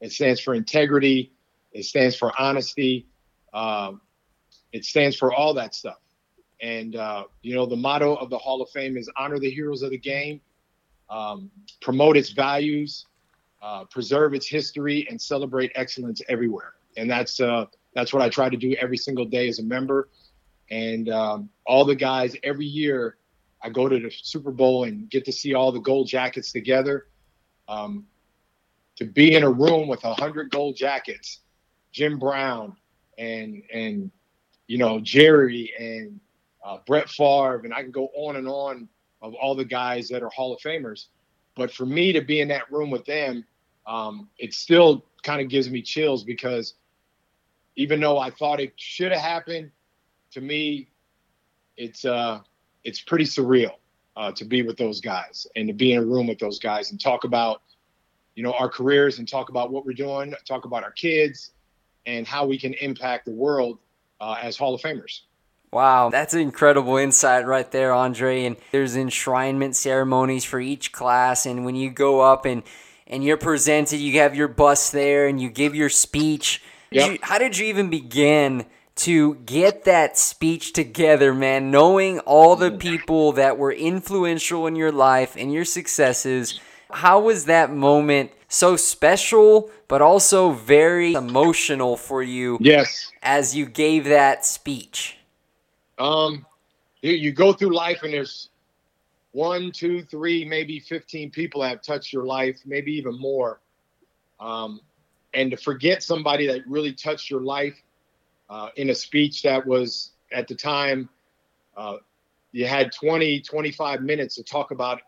[0.00, 1.32] It stands for integrity.
[1.72, 3.06] It stands for honesty.
[3.52, 4.00] Um,
[4.72, 5.98] it stands for all that stuff.
[6.60, 9.82] And uh, you know, the motto of the Hall of Fame is honor the heroes
[9.82, 10.40] of the game,
[11.10, 13.06] um, promote its values,
[13.62, 16.74] uh, preserve its history and celebrate excellence everywhere.
[16.96, 20.08] And that's uh, that's what I try to do every single day as a member.
[20.70, 23.16] And um, all the guys every year,
[23.62, 27.06] I go to the Super Bowl and get to see all the gold jackets together.
[27.68, 28.06] Um,
[28.96, 31.40] to be in a room with a hundred gold jackets,
[31.92, 32.76] Jim Brown
[33.18, 34.10] and and
[34.66, 36.20] you know Jerry and
[36.64, 38.88] uh, Brett Favre, and I can go on and on
[39.24, 41.06] of all the guys that are Hall of Famers.
[41.56, 43.44] But for me to be in that room with them
[43.86, 46.74] um, it still kind of gives me chills because
[47.76, 49.70] even though I thought it should have happened,
[50.32, 50.88] to me,
[51.76, 52.40] it's uh,
[52.84, 53.74] it's pretty surreal
[54.16, 56.90] uh, to be with those guys and to be in a room with those guys
[56.90, 57.62] and talk about,
[58.34, 61.52] you know, our careers and talk about what we're doing, talk about our kids,
[62.06, 63.78] and how we can impact the world
[64.20, 65.22] uh, as Hall of Famers.
[65.74, 68.44] Wow, that's incredible insight right there, Andre.
[68.44, 72.62] And there's enshrinement ceremonies for each class, and when you go up and
[73.08, 76.62] and you're presented, you have your bus there, and you give your speech.
[76.92, 77.10] Yep.
[77.10, 81.72] You, how did you even begin to get that speech together, man?
[81.72, 82.78] Knowing all the mm.
[82.78, 86.60] people that were influential in your life and your successes,
[86.94, 92.58] How was that moment so special, but also very emotional for you?
[92.60, 93.10] Yes.
[93.20, 95.18] As you gave that speech.
[95.98, 96.46] Um,
[97.02, 98.50] you, you go through life and there's
[99.32, 103.60] one, two, three, maybe 15 people that have touched your life, maybe even more.
[104.40, 104.80] Um,
[105.34, 107.74] and to forget somebody that really touched your life
[108.48, 111.08] uh, in a speech that was at the time,
[111.76, 111.96] uh,
[112.52, 115.00] you had 20, 25 minutes to talk about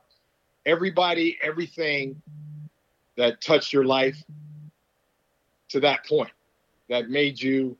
[0.64, 2.20] everybody, everything
[3.16, 4.20] that touched your life
[5.68, 6.30] to that point
[6.88, 7.76] that made you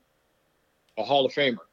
[0.99, 1.66] a Hall of Famer.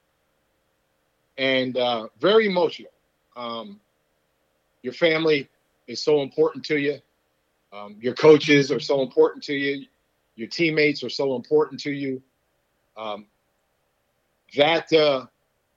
[1.38, 2.92] And uh, very emotional.
[3.36, 3.80] Um,
[4.82, 5.50] your family
[5.88, 7.00] is so important to you.
[7.72, 9.88] Um, your coaches are so important to you.
[10.36, 12.22] Your teammates are so important to you.
[12.96, 13.26] Um,
[14.56, 15.26] that uh,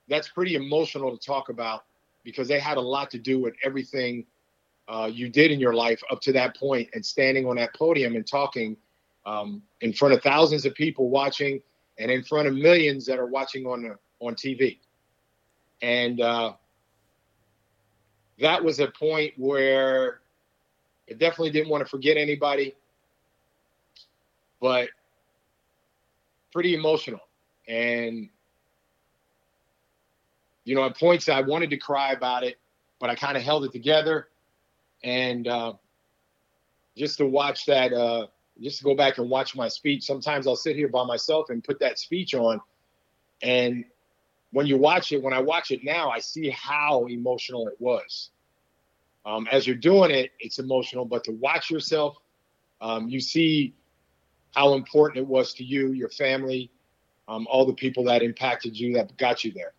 [0.07, 1.85] that's pretty emotional to talk about
[2.23, 4.25] because they had a lot to do with everything
[4.87, 8.15] uh, you did in your life up to that point and standing on that podium
[8.15, 8.77] and talking
[9.25, 11.61] um, in front of thousands of people watching
[11.97, 14.77] and in front of millions that are watching on on TV.
[15.81, 16.53] And uh,
[18.39, 20.21] that was a point where
[21.09, 22.75] I definitely didn't want to forget anybody,
[24.59, 24.89] but
[26.51, 27.21] pretty emotional.
[27.67, 28.29] And,
[30.63, 32.57] you know, at points I wanted to cry about it,
[32.99, 34.27] but I kind of held it together.
[35.03, 35.73] And uh,
[36.95, 38.27] just to watch that, uh,
[38.61, 41.63] just to go back and watch my speech, sometimes I'll sit here by myself and
[41.63, 42.59] put that speech on.
[43.41, 43.85] And
[44.51, 48.31] when you watch it, when I watch it now, I see how emotional it was.
[49.25, 52.17] Um, as you're doing it, it's emotional, but to watch yourself,
[52.79, 53.73] um, you see
[54.55, 56.71] how important it was to you, your family,
[57.27, 59.73] um, all the people that impacted you, that got you there.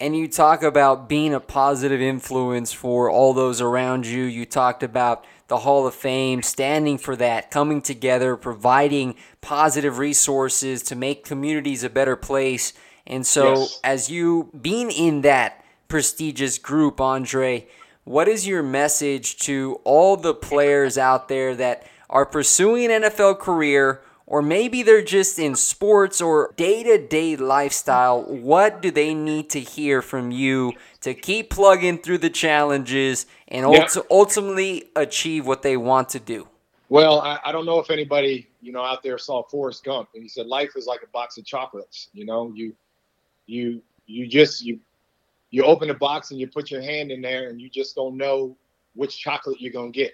[0.00, 4.22] And you talk about being a positive influence for all those around you.
[4.22, 10.82] You talked about the Hall of Fame, standing for that, coming together, providing positive resources
[10.84, 12.72] to make communities a better place.
[13.10, 13.80] And so, yes.
[13.82, 17.66] as you being in that prestigious group, Andre,
[18.04, 23.40] what is your message to all the players out there that are pursuing an NFL
[23.40, 24.00] career?
[24.26, 28.22] Or maybe they're just in sports or day to day lifestyle.
[28.22, 33.66] What do they need to hear from you to keep plugging through the challenges and
[34.08, 36.46] ultimately achieve what they want to do?
[36.88, 40.22] Well, I, I, don't know if anybody, you know, out there saw Forrest Gump and
[40.22, 42.08] he said life is like a box of chocolates.
[42.12, 42.74] You know, you
[43.50, 44.78] you you just you
[45.50, 48.16] you open the box and you put your hand in there and you just don't
[48.16, 48.56] know
[48.94, 50.12] which chocolate you're gonna get.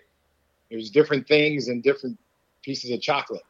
[0.71, 2.19] There's different things and different
[2.63, 3.45] pieces of chocolate,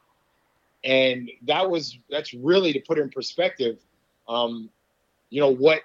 [0.85, 3.79] and that was that's really to put in perspective,
[4.29, 4.69] um,
[5.31, 5.83] you know what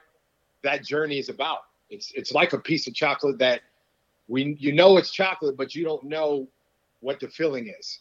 [0.63, 1.59] that journey is about.
[1.89, 3.61] It's it's like a piece of chocolate that
[4.27, 6.47] we you know it's chocolate, but you don't know
[7.01, 7.99] what the filling is,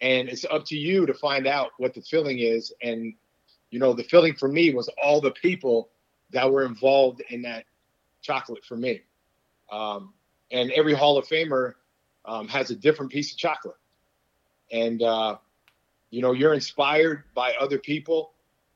[0.00, 3.14] and it's up to you to find out what the filling is and
[3.70, 5.90] you know, the feeling for me was all the people
[6.30, 7.64] that were involved in that
[8.22, 9.00] chocolate for me.
[9.70, 10.12] Um,
[10.50, 11.74] and every Hall of Famer
[12.24, 13.76] um, has a different piece of chocolate.
[14.72, 15.36] And, uh,
[16.10, 18.32] you know, you're inspired by other people.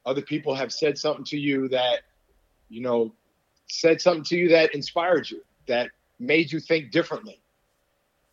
[0.06, 2.00] Other people have said something to you that,
[2.68, 3.12] you know,
[3.66, 7.40] said something to you that inspired you, that made you think differently.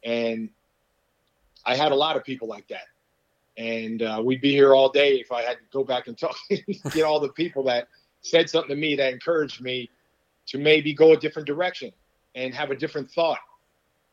[0.03, 0.49] And
[1.65, 2.85] I had a lot of people like that
[3.57, 6.35] and uh, we'd be here all day if I had to go back and talk,
[6.91, 7.87] get all the people that
[8.21, 9.89] said something to me that encouraged me
[10.47, 11.91] to maybe go a different direction
[12.35, 13.39] and have a different thought.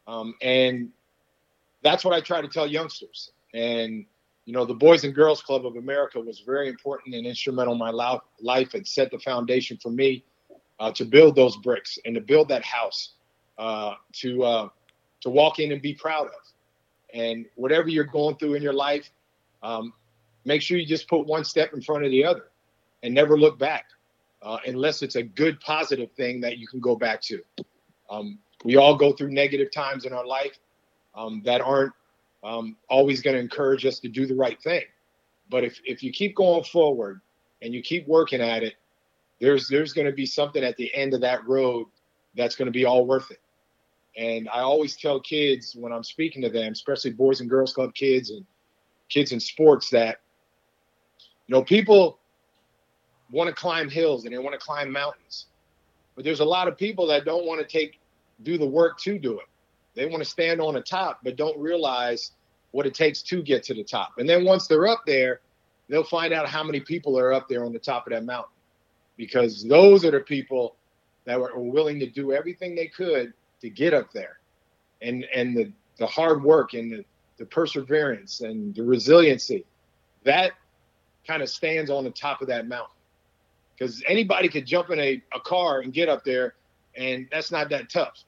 [0.06, 0.90] Um, and
[1.82, 3.32] that's what I try to tell youngsters.
[3.54, 4.06] And
[4.44, 7.78] you know, the Boys and Girls Club of America was very important and instrumental in
[7.78, 10.24] my life and set the foundation for me
[10.80, 13.14] uh, to build those bricks and to build that house
[13.58, 14.68] uh, to uh,
[15.20, 16.52] to walk in and be proud of.
[17.12, 19.10] And whatever you're going through in your life,
[19.62, 19.92] um,
[20.44, 22.50] make sure you just put one step in front of the other
[23.02, 23.86] and never look back
[24.42, 27.42] uh, unless it's a good positive thing that you can go back to.
[28.10, 30.58] Um, we all go through negative times in our life
[31.14, 31.92] um, that aren't
[32.44, 34.84] um, always going to encourage us to do the right thing.
[35.50, 37.20] But if, if you keep going forward
[37.62, 38.74] and you keep working at it
[39.40, 41.86] there's there's going to be something at the end of that road
[42.34, 43.40] that's going to be all worth it.
[44.16, 47.94] And i always tell kids when i'm speaking to them especially boys and girls club
[47.94, 48.44] kids and
[49.08, 50.20] kids in sports that
[51.46, 52.18] you know people
[53.30, 55.46] want to climb hills and they want to climb mountains
[56.18, 58.00] but there's a lot of people that don't want to take
[58.42, 59.46] do the work to do it.
[59.94, 62.32] They want to stand on the top but don't realize
[62.72, 64.14] what it takes to get to the top.
[64.18, 65.42] And then once they're up there
[65.88, 68.50] they'll find out how many people are up there on the top of that mountain
[69.16, 70.74] because those are the people
[71.24, 74.40] that were willing to do everything they could to get up there.
[75.02, 77.04] And and the the hard work and the,
[77.38, 79.64] the perseverance and the resiliency,
[80.24, 80.52] that
[81.26, 82.94] kind of stands on the top of that mountain.
[83.76, 86.54] Because anybody could jump in a, a car and get up there,
[86.96, 88.24] and that's not that tough.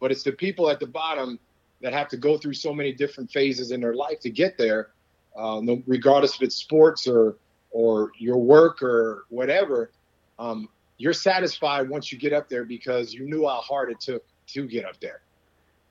[0.00, 1.38] But it's the people at the bottom
[1.82, 4.90] that have to go through so many different phases in their life to get there,
[5.36, 7.36] uh, regardless if it's sports or
[7.70, 9.90] or your work or whatever.
[10.38, 14.24] Um, you're satisfied once you get up there because you knew how hard it took
[14.48, 15.20] to get up there.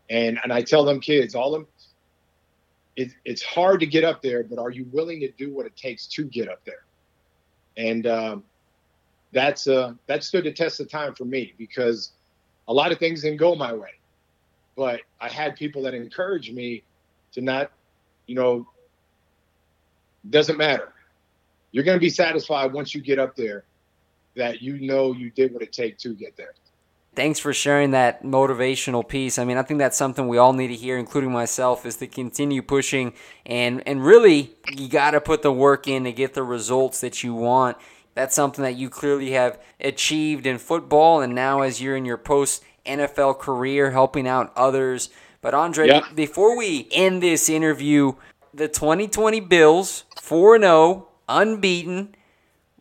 [0.09, 1.67] And and I tell them kids, all them,
[2.95, 5.75] it, it's hard to get up there, but are you willing to do what it
[5.75, 6.85] takes to get up there?
[7.77, 8.43] And um,
[9.31, 12.13] that's uh, that stood the test of time for me because
[12.67, 13.91] a lot of things didn't go my way,
[14.75, 16.83] but I had people that encouraged me
[17.33, 17.71] to not,
[18.25, 18.67] you know,
[20.29, 20.93] doesn't matter.
[21.71, 23.65] You're going to be satisfied once you get up there
[24.35, 26.53] that you know you did what it takes to get there.
[27.17, 29.39] Thanks for sharing that motivational piece.
[29.39, 32.05] I mean, I think that's something we all need to hear, including myself, is to
[32.05, 33.11] continue pushing
[33.43, 37.23] and and really you got to put the work in to get the results that
[37.23, 37.75] you want.
[38.13, 42.19] That's something that you clearly have achieved in football, and now as you're in your
[42.19, 45.09] post NFL career, helping out others.
[45.41, 46.01] But Andre, yeah.
[46.13, 48.13] before we end this interview,
[48.53, 52.13] the 2020 Bills 4 0, unbeaten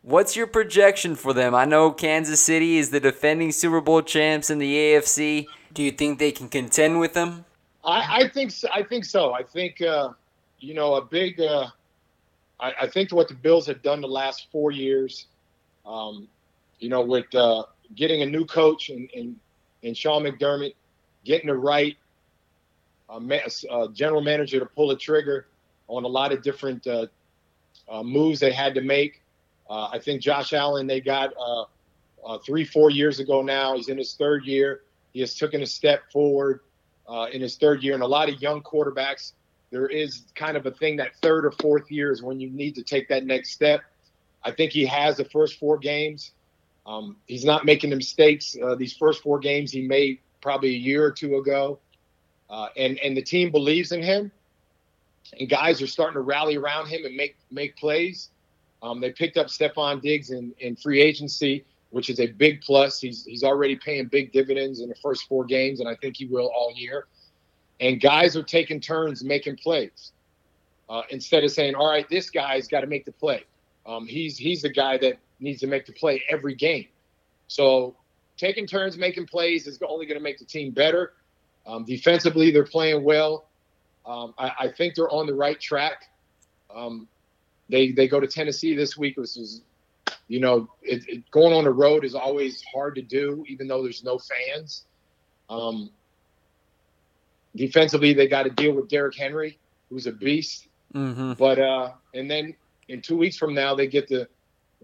[0.06, 1.52] What's your projection for them?
[1.52, 5.46] I know Kansas City is the defending Super Bowl champs in the AFC.
[5.74, 7.44] Do you think they can contend with them?
[7.84, 8.68] I, I think so.
[8.72, 9.32] I think so.
[9.32, 10.10] I think uh,
[10.60, 11.40] you know a big.
[11.40, 11.66] Uh,
[12.60, 15.26] I, I, think what the Bills have done the last four years,
[15.84, 16.28] um,
[16.78, 17.64] you know, with uh,
[17.96, 19.34] getting a new coach and, and,
[19.82, 20.74] and Sean McDermott,
[21.24, 21.96] getting the right
[23.10, 23.18] uh,
[23.70, 25.48] uh, general manager to pull the trigger
[25.88, 27.06] on a lot of different uh,
[28.04, 29.20] moves they had to make.
[29.68, 31.64] Uh, I think Josh Allen, they got uh,
[32.24, 33.76] uh, three, four years ago now.
[33.76, 34.82] He's in his third year.
[35.12, 36.60] He has taken a step forward
[37.08, 37.94] uh, in his third year.
[37.94, 39.32] And a lot of young quarterbacks,
[39.70, 42.74] there is kind of a thing that third or fourth year is when you need
[42.76, 43.82] to take that next step.
[44.44, 46.32] I think he has the first four games.
[46.86, 48.56] Um, he's not making the mistakes.
[48.62, 51.80] Uh, these first four games he made probably a year or two ago.
[52.48, 54.30] Uh, and, and the team believes in him.
[55.38, 58.30] And guys are starting to rally around him and make make plays.
[58.86, 63.00] Um, they picked up Stefon Diggs in, in free agency, which is a big plus.
[63.00, 66.26] He's he's already paying big dividends in the first four games, and I think he
[66.26, 67.06] will all year.
[67.80, 70.12] And guys are taking turns making plays
[70.88, 73.44] uh, instead of saying, "All right, this guy's got to make the play."
[73.86, 76.86] Um, he's he's the guy that needs to make the play every game.
[77.48, 77.96] So
[78.36, 81.14] taking turns making plays is only going to make the team better.
[81.66, 83.48] Um, defensively, they're playing well.
[84.06, 86.04] Um, I, I, think they're on the right track.
[86.72, 87.08] Um,
[87.68, 89.62] they they go to Tennessee this week, which is,
[90.28, 93.82] you know, it, it, going on the road is always hard to do, even though
[93.82, 94.84] there's no fans.
[95.48, 95.90] Um,
[97.54, 99.58] defensively, they got to deal with Derrick Henry,
[99.90, 100.68] who's a beast.
[100.94, 101.32] Mm-hmm.
[101.34, 102.54] But uh, and then
[102.88, 104.28] in two weeks from now, they get the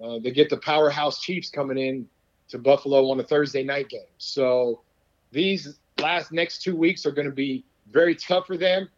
[0.03, 2.09] uh, they get the powerhouse Chiefs coming in
[2.49, 4.01] to Buffalo on a Thursday night game.
[4.18, 4.80] So
[5.30, 8.89] these last next two weeks are going to be very tough for them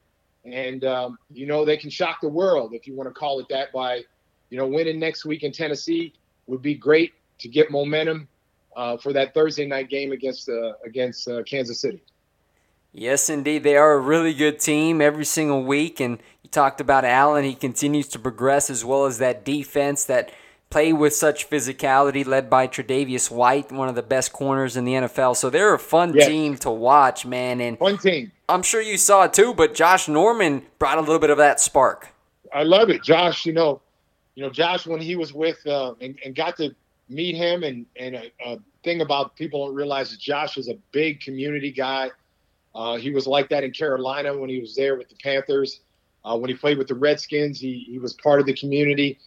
[0.45, 3.47] and um, you know they can shock the world if you want to call it
[3.49, 4.03] that by
[4.51, 6.13] you know winning next week in Tennessee
[6.47, 8.29] would be great to get momentum
[8.77, 12.03] uh, for that Thursday night game against uh, against uh, Kansas City.
[12.97, 17.05] Yes, indeed, they are a really good team every single week, and you talked about
[17.05, 17.45] Allen.
[17.45, 20.31] He continues to progress as well as that defense that
[20.71, 24.93] play with such physicality, led by Tre'Davious White, one of the best corners in the
[24.93, 25.37] NFL.
[25.37, 26.29] So they're a fun yes.
[26.29, 27.61] team to watch, man.
[27.61, 28.31] And fun team.
[28.49, 31.61] I'm sure you saw it too, but Josh Norman brought a little bit of that
[31.61, 32.09] spark.
[32.53, 33.47] I love it, Josh.
[33.47, 33.81] You know,
[34.35, 36.75] you know, Josh when he was with uh, and, and got to
[37.09, 40.75] meet him, and and a, a, thing about people don't realize is Josh is a
[40.93, 42.11] big community guy.
[42.75, 45.81] Uh, he was like that in Carolina when he was there with the Panthers.
[46.23, 49.19] Uh, when he played with the Redskins, he he was part of the community,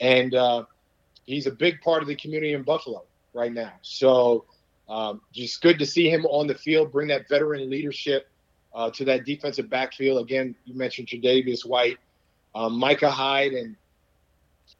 [0.00, 0.64] and uh,
[1.24, 3.72] he's a big part of the community in Buffalo right now.
[3.82, 4.44] So
[4.88, 8.28] um, just good to see him on the field, bring that veteran leadership
[8.76, 10.22] uh, to that defensive backfield.
[10.22, 11.98] Again, you mentioned Tre'Davious White,
[12.54, 13.74] um, Micah Hyde, and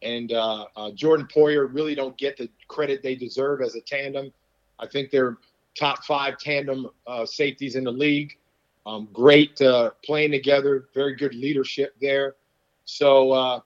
[0.02, 4.32] and uh, uh, Jordan Poyer really don't get the credit they deserve as a tandem.
[4.78, 5.38] I think they're
[5.78, 8.36] top five tandem uh, safeties in the league.
[8.84, 12.36] Um, great uh, playing together, very good leadership there.
[12.84, 13.60] So uh,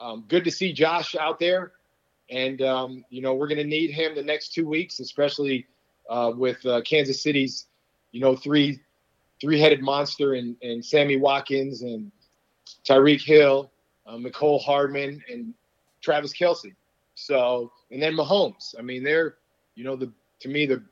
[0.00, 1.72] um, good to see Josh out there,
[2.30, 5.66] and um, you know we're going to need him the next two weeks, especially
[6.08, 7.66] with Kansas City's
[8.12, 8.80] you know three
[9.40, 12.10] three-headed monster and, and Sammy Watkins and
[12.84, 13.70] Tyreek Hill,
[14.06, 15.54] uh, Mecole Hardman, and
[16.00, 16.74] Travis Kelce.
[17.14, 18.74] So, and then Mahomes.
[18.78, 19.36] I mean, they're,
[19.74, 20.82] you know, the to me the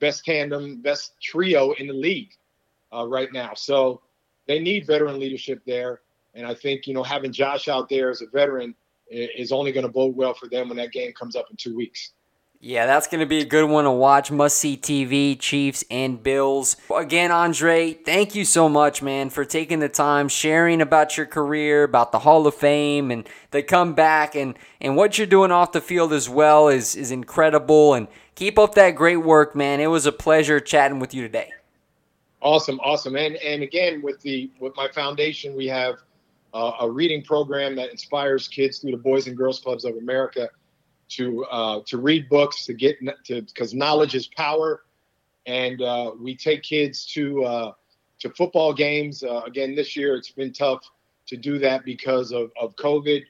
[0.00, 2.30] best tandem, best trio in the league.
[2.92, 3.54] uh, right now.
[3.54, 4.00] So
[4.46, 6.00] they need veteran leadership there.
[6.34, 8.74] And I think, you know, having Josh out there as a veteran
[9.10, 11.74] is only going to bode well for them when that game comes up in two
[11.74, 12.12] weeks.
[12.60, 14.32] Yeah, that's going to be a good one to watch.
[14.32, 16.76] Must see TV, Chiefs and Bills.
[16.92, 21.84] Again, Andre, thank you so much, man, for taking the time, sharing about your career,
[21.84, 25.80] about the Hall of Fame and the comeback and, and what you're doing off the
[25.80, 27.94] field as well is, is incredible.
[27.94, 29.78] And keep up that great work, man.
[29.78, 31.52] It was a pleasure chatting with you today.
[32.40, 33.14] Awesome, awesome.
[33.16, 35.96] And and again with the with my foundation, we have
[36.54, 40.48] uh, a reading program that inspires kids through the Boys and Girls Clubs of America
[41.08, 44.82] to uh, to read books to get to because knowledge is power,
[45.46, 47.72] and uh, we take kids to uh,
[48.20, 49.22] to football games.
[49.22, 50.88] Uh, again, this year it's been tough
[51.26, 53.22] to do that because of, of COVID,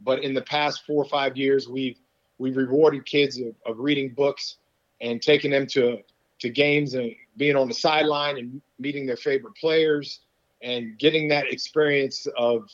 [0.00, 1.98] but in the past four or five years we've
[2.38, 4.56] we've rewarded kids of, of reading books
[5.00, 5.98] and taking them to
[6.40, 10.20] to games and being on the sideline and meeting their favorite players
[10.62, 12.68] and getting that experience of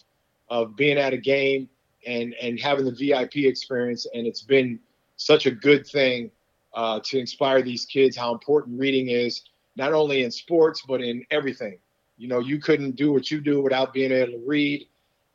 [0.48, 1.68] of being at a game
[2.06, 4.06] and and having the VIP experience.
[4.14, 4.78] And it's been
[5.16, 6.30] such a good thing
[6.74, 9.42] uh, to inspire these kids how important reading is,
[9.76, 11.78] not only in sports but in everything.
[12.16, 14.86] You know, you couldn't do what you do without being able to read.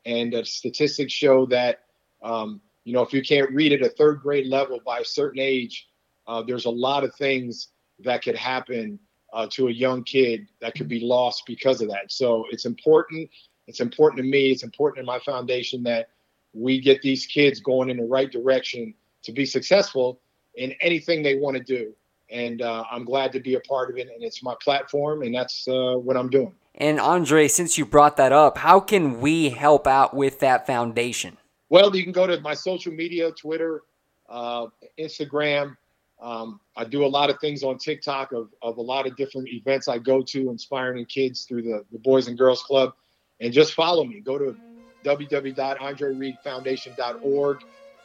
[0.06, 1.82] And the statistics show that
[2.22, 5.40] um, you know if you can't read at a third grade level by a certain
[5.40, 5.88] age,
[6.28, 9.00] uh, there's a lot of things that could happen
[9.34, 12.12] uh, to a young kid that could be lost because of that.
[12.12, 13.30] So it's important.
[13.68, 14.52] It's important to me.
[14.52, 16.10] It's important in my foundation that
[16.56, 18.94] we get these kids going in the right direction
[19.24, 20.20] to be successful
[20.56, 21.94] in anything they want to do.
[22.32, 24.08] And uh, I'm glad to be a part of it.
[24.14, 26.54] And it's my platform, and that's uh, what I'm doing.
[26.76, 31.38] And Andre, since you brought that up, how can we help out with that foundation?
[31.70, 33.84] Well, you can go to my social media Twitter,
[34.30, 34.68] uh,
[35.00, 35.78] Instagram.
[36.22, 39.50] Um, I do a lot of things on TikTok of, of a lot of different
[39.50, 42.94] events I go to, inspiring kids through the, the Boys and Girls Club.
[43.40, 44.22] And just follow me.
[44.22, 44.56] Go to
[45.06, 47.58] www.andrereedfoundation.org.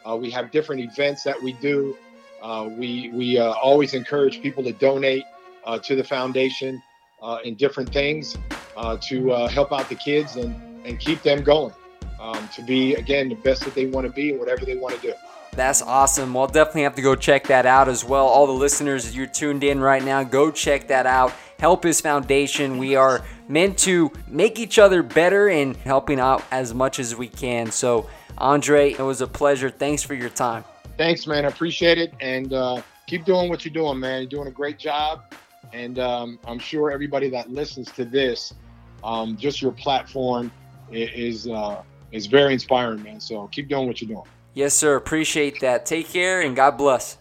[0.04, 1.96] Uh, we have different events that we do.
[2.42, 5.24] Uh, we we uh, always encourage people to donate
[5.64, 6.82] uh, to the foundation
[7.22, 8.36] uh, in different things
[8.76, 10.54] uh, to help out the kids and,
[10.86, 11.72] and keep them going
[12.18, 14.94] um, to be, again, the best that they want to be and whatever they want
[14.94, 15.12] to do.
[15.52, 16.32] That's awesome.
[16.32, 18.26] Well, definitely have to go check that out as well.
[18.26, 21.32] All the listeners, you're tuned in right now, go check that out.
[21.58, 22.78] Help His Foundation.
[22.78, 27.28] We are meant to make each other better and helping out as much as we
[27.28, 27.70] can.
[27.70, 29.68] So, Andre, it was a pleasure.
[29.68, 30.64] Thanks for your time.
[30.96, 31.44] Thanks, man.
[31.44, 32.14] I appreciate it.
[32.20, 34.20] And uh, keep doing what you're doing, man.
[34.20, 35.34] You're doing a great job.
[35.72, 38.54] And um, I'm sure everybody that listens to this,
[39.02, 40.50] um, just your platform
[40.90, 41.82] is uh,
[42.12, 43.20] is very inspiring, man.
[43.20, 44.26] So keep doing what you're doing.
[44.54, 44.96] Yes, sir.
[44.96, 45.86] Appreciate that.
[45.86, 47.18] Take care and God bless.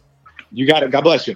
[0.52, 0.92] You got it.
[0.92, 1.36] God bless you.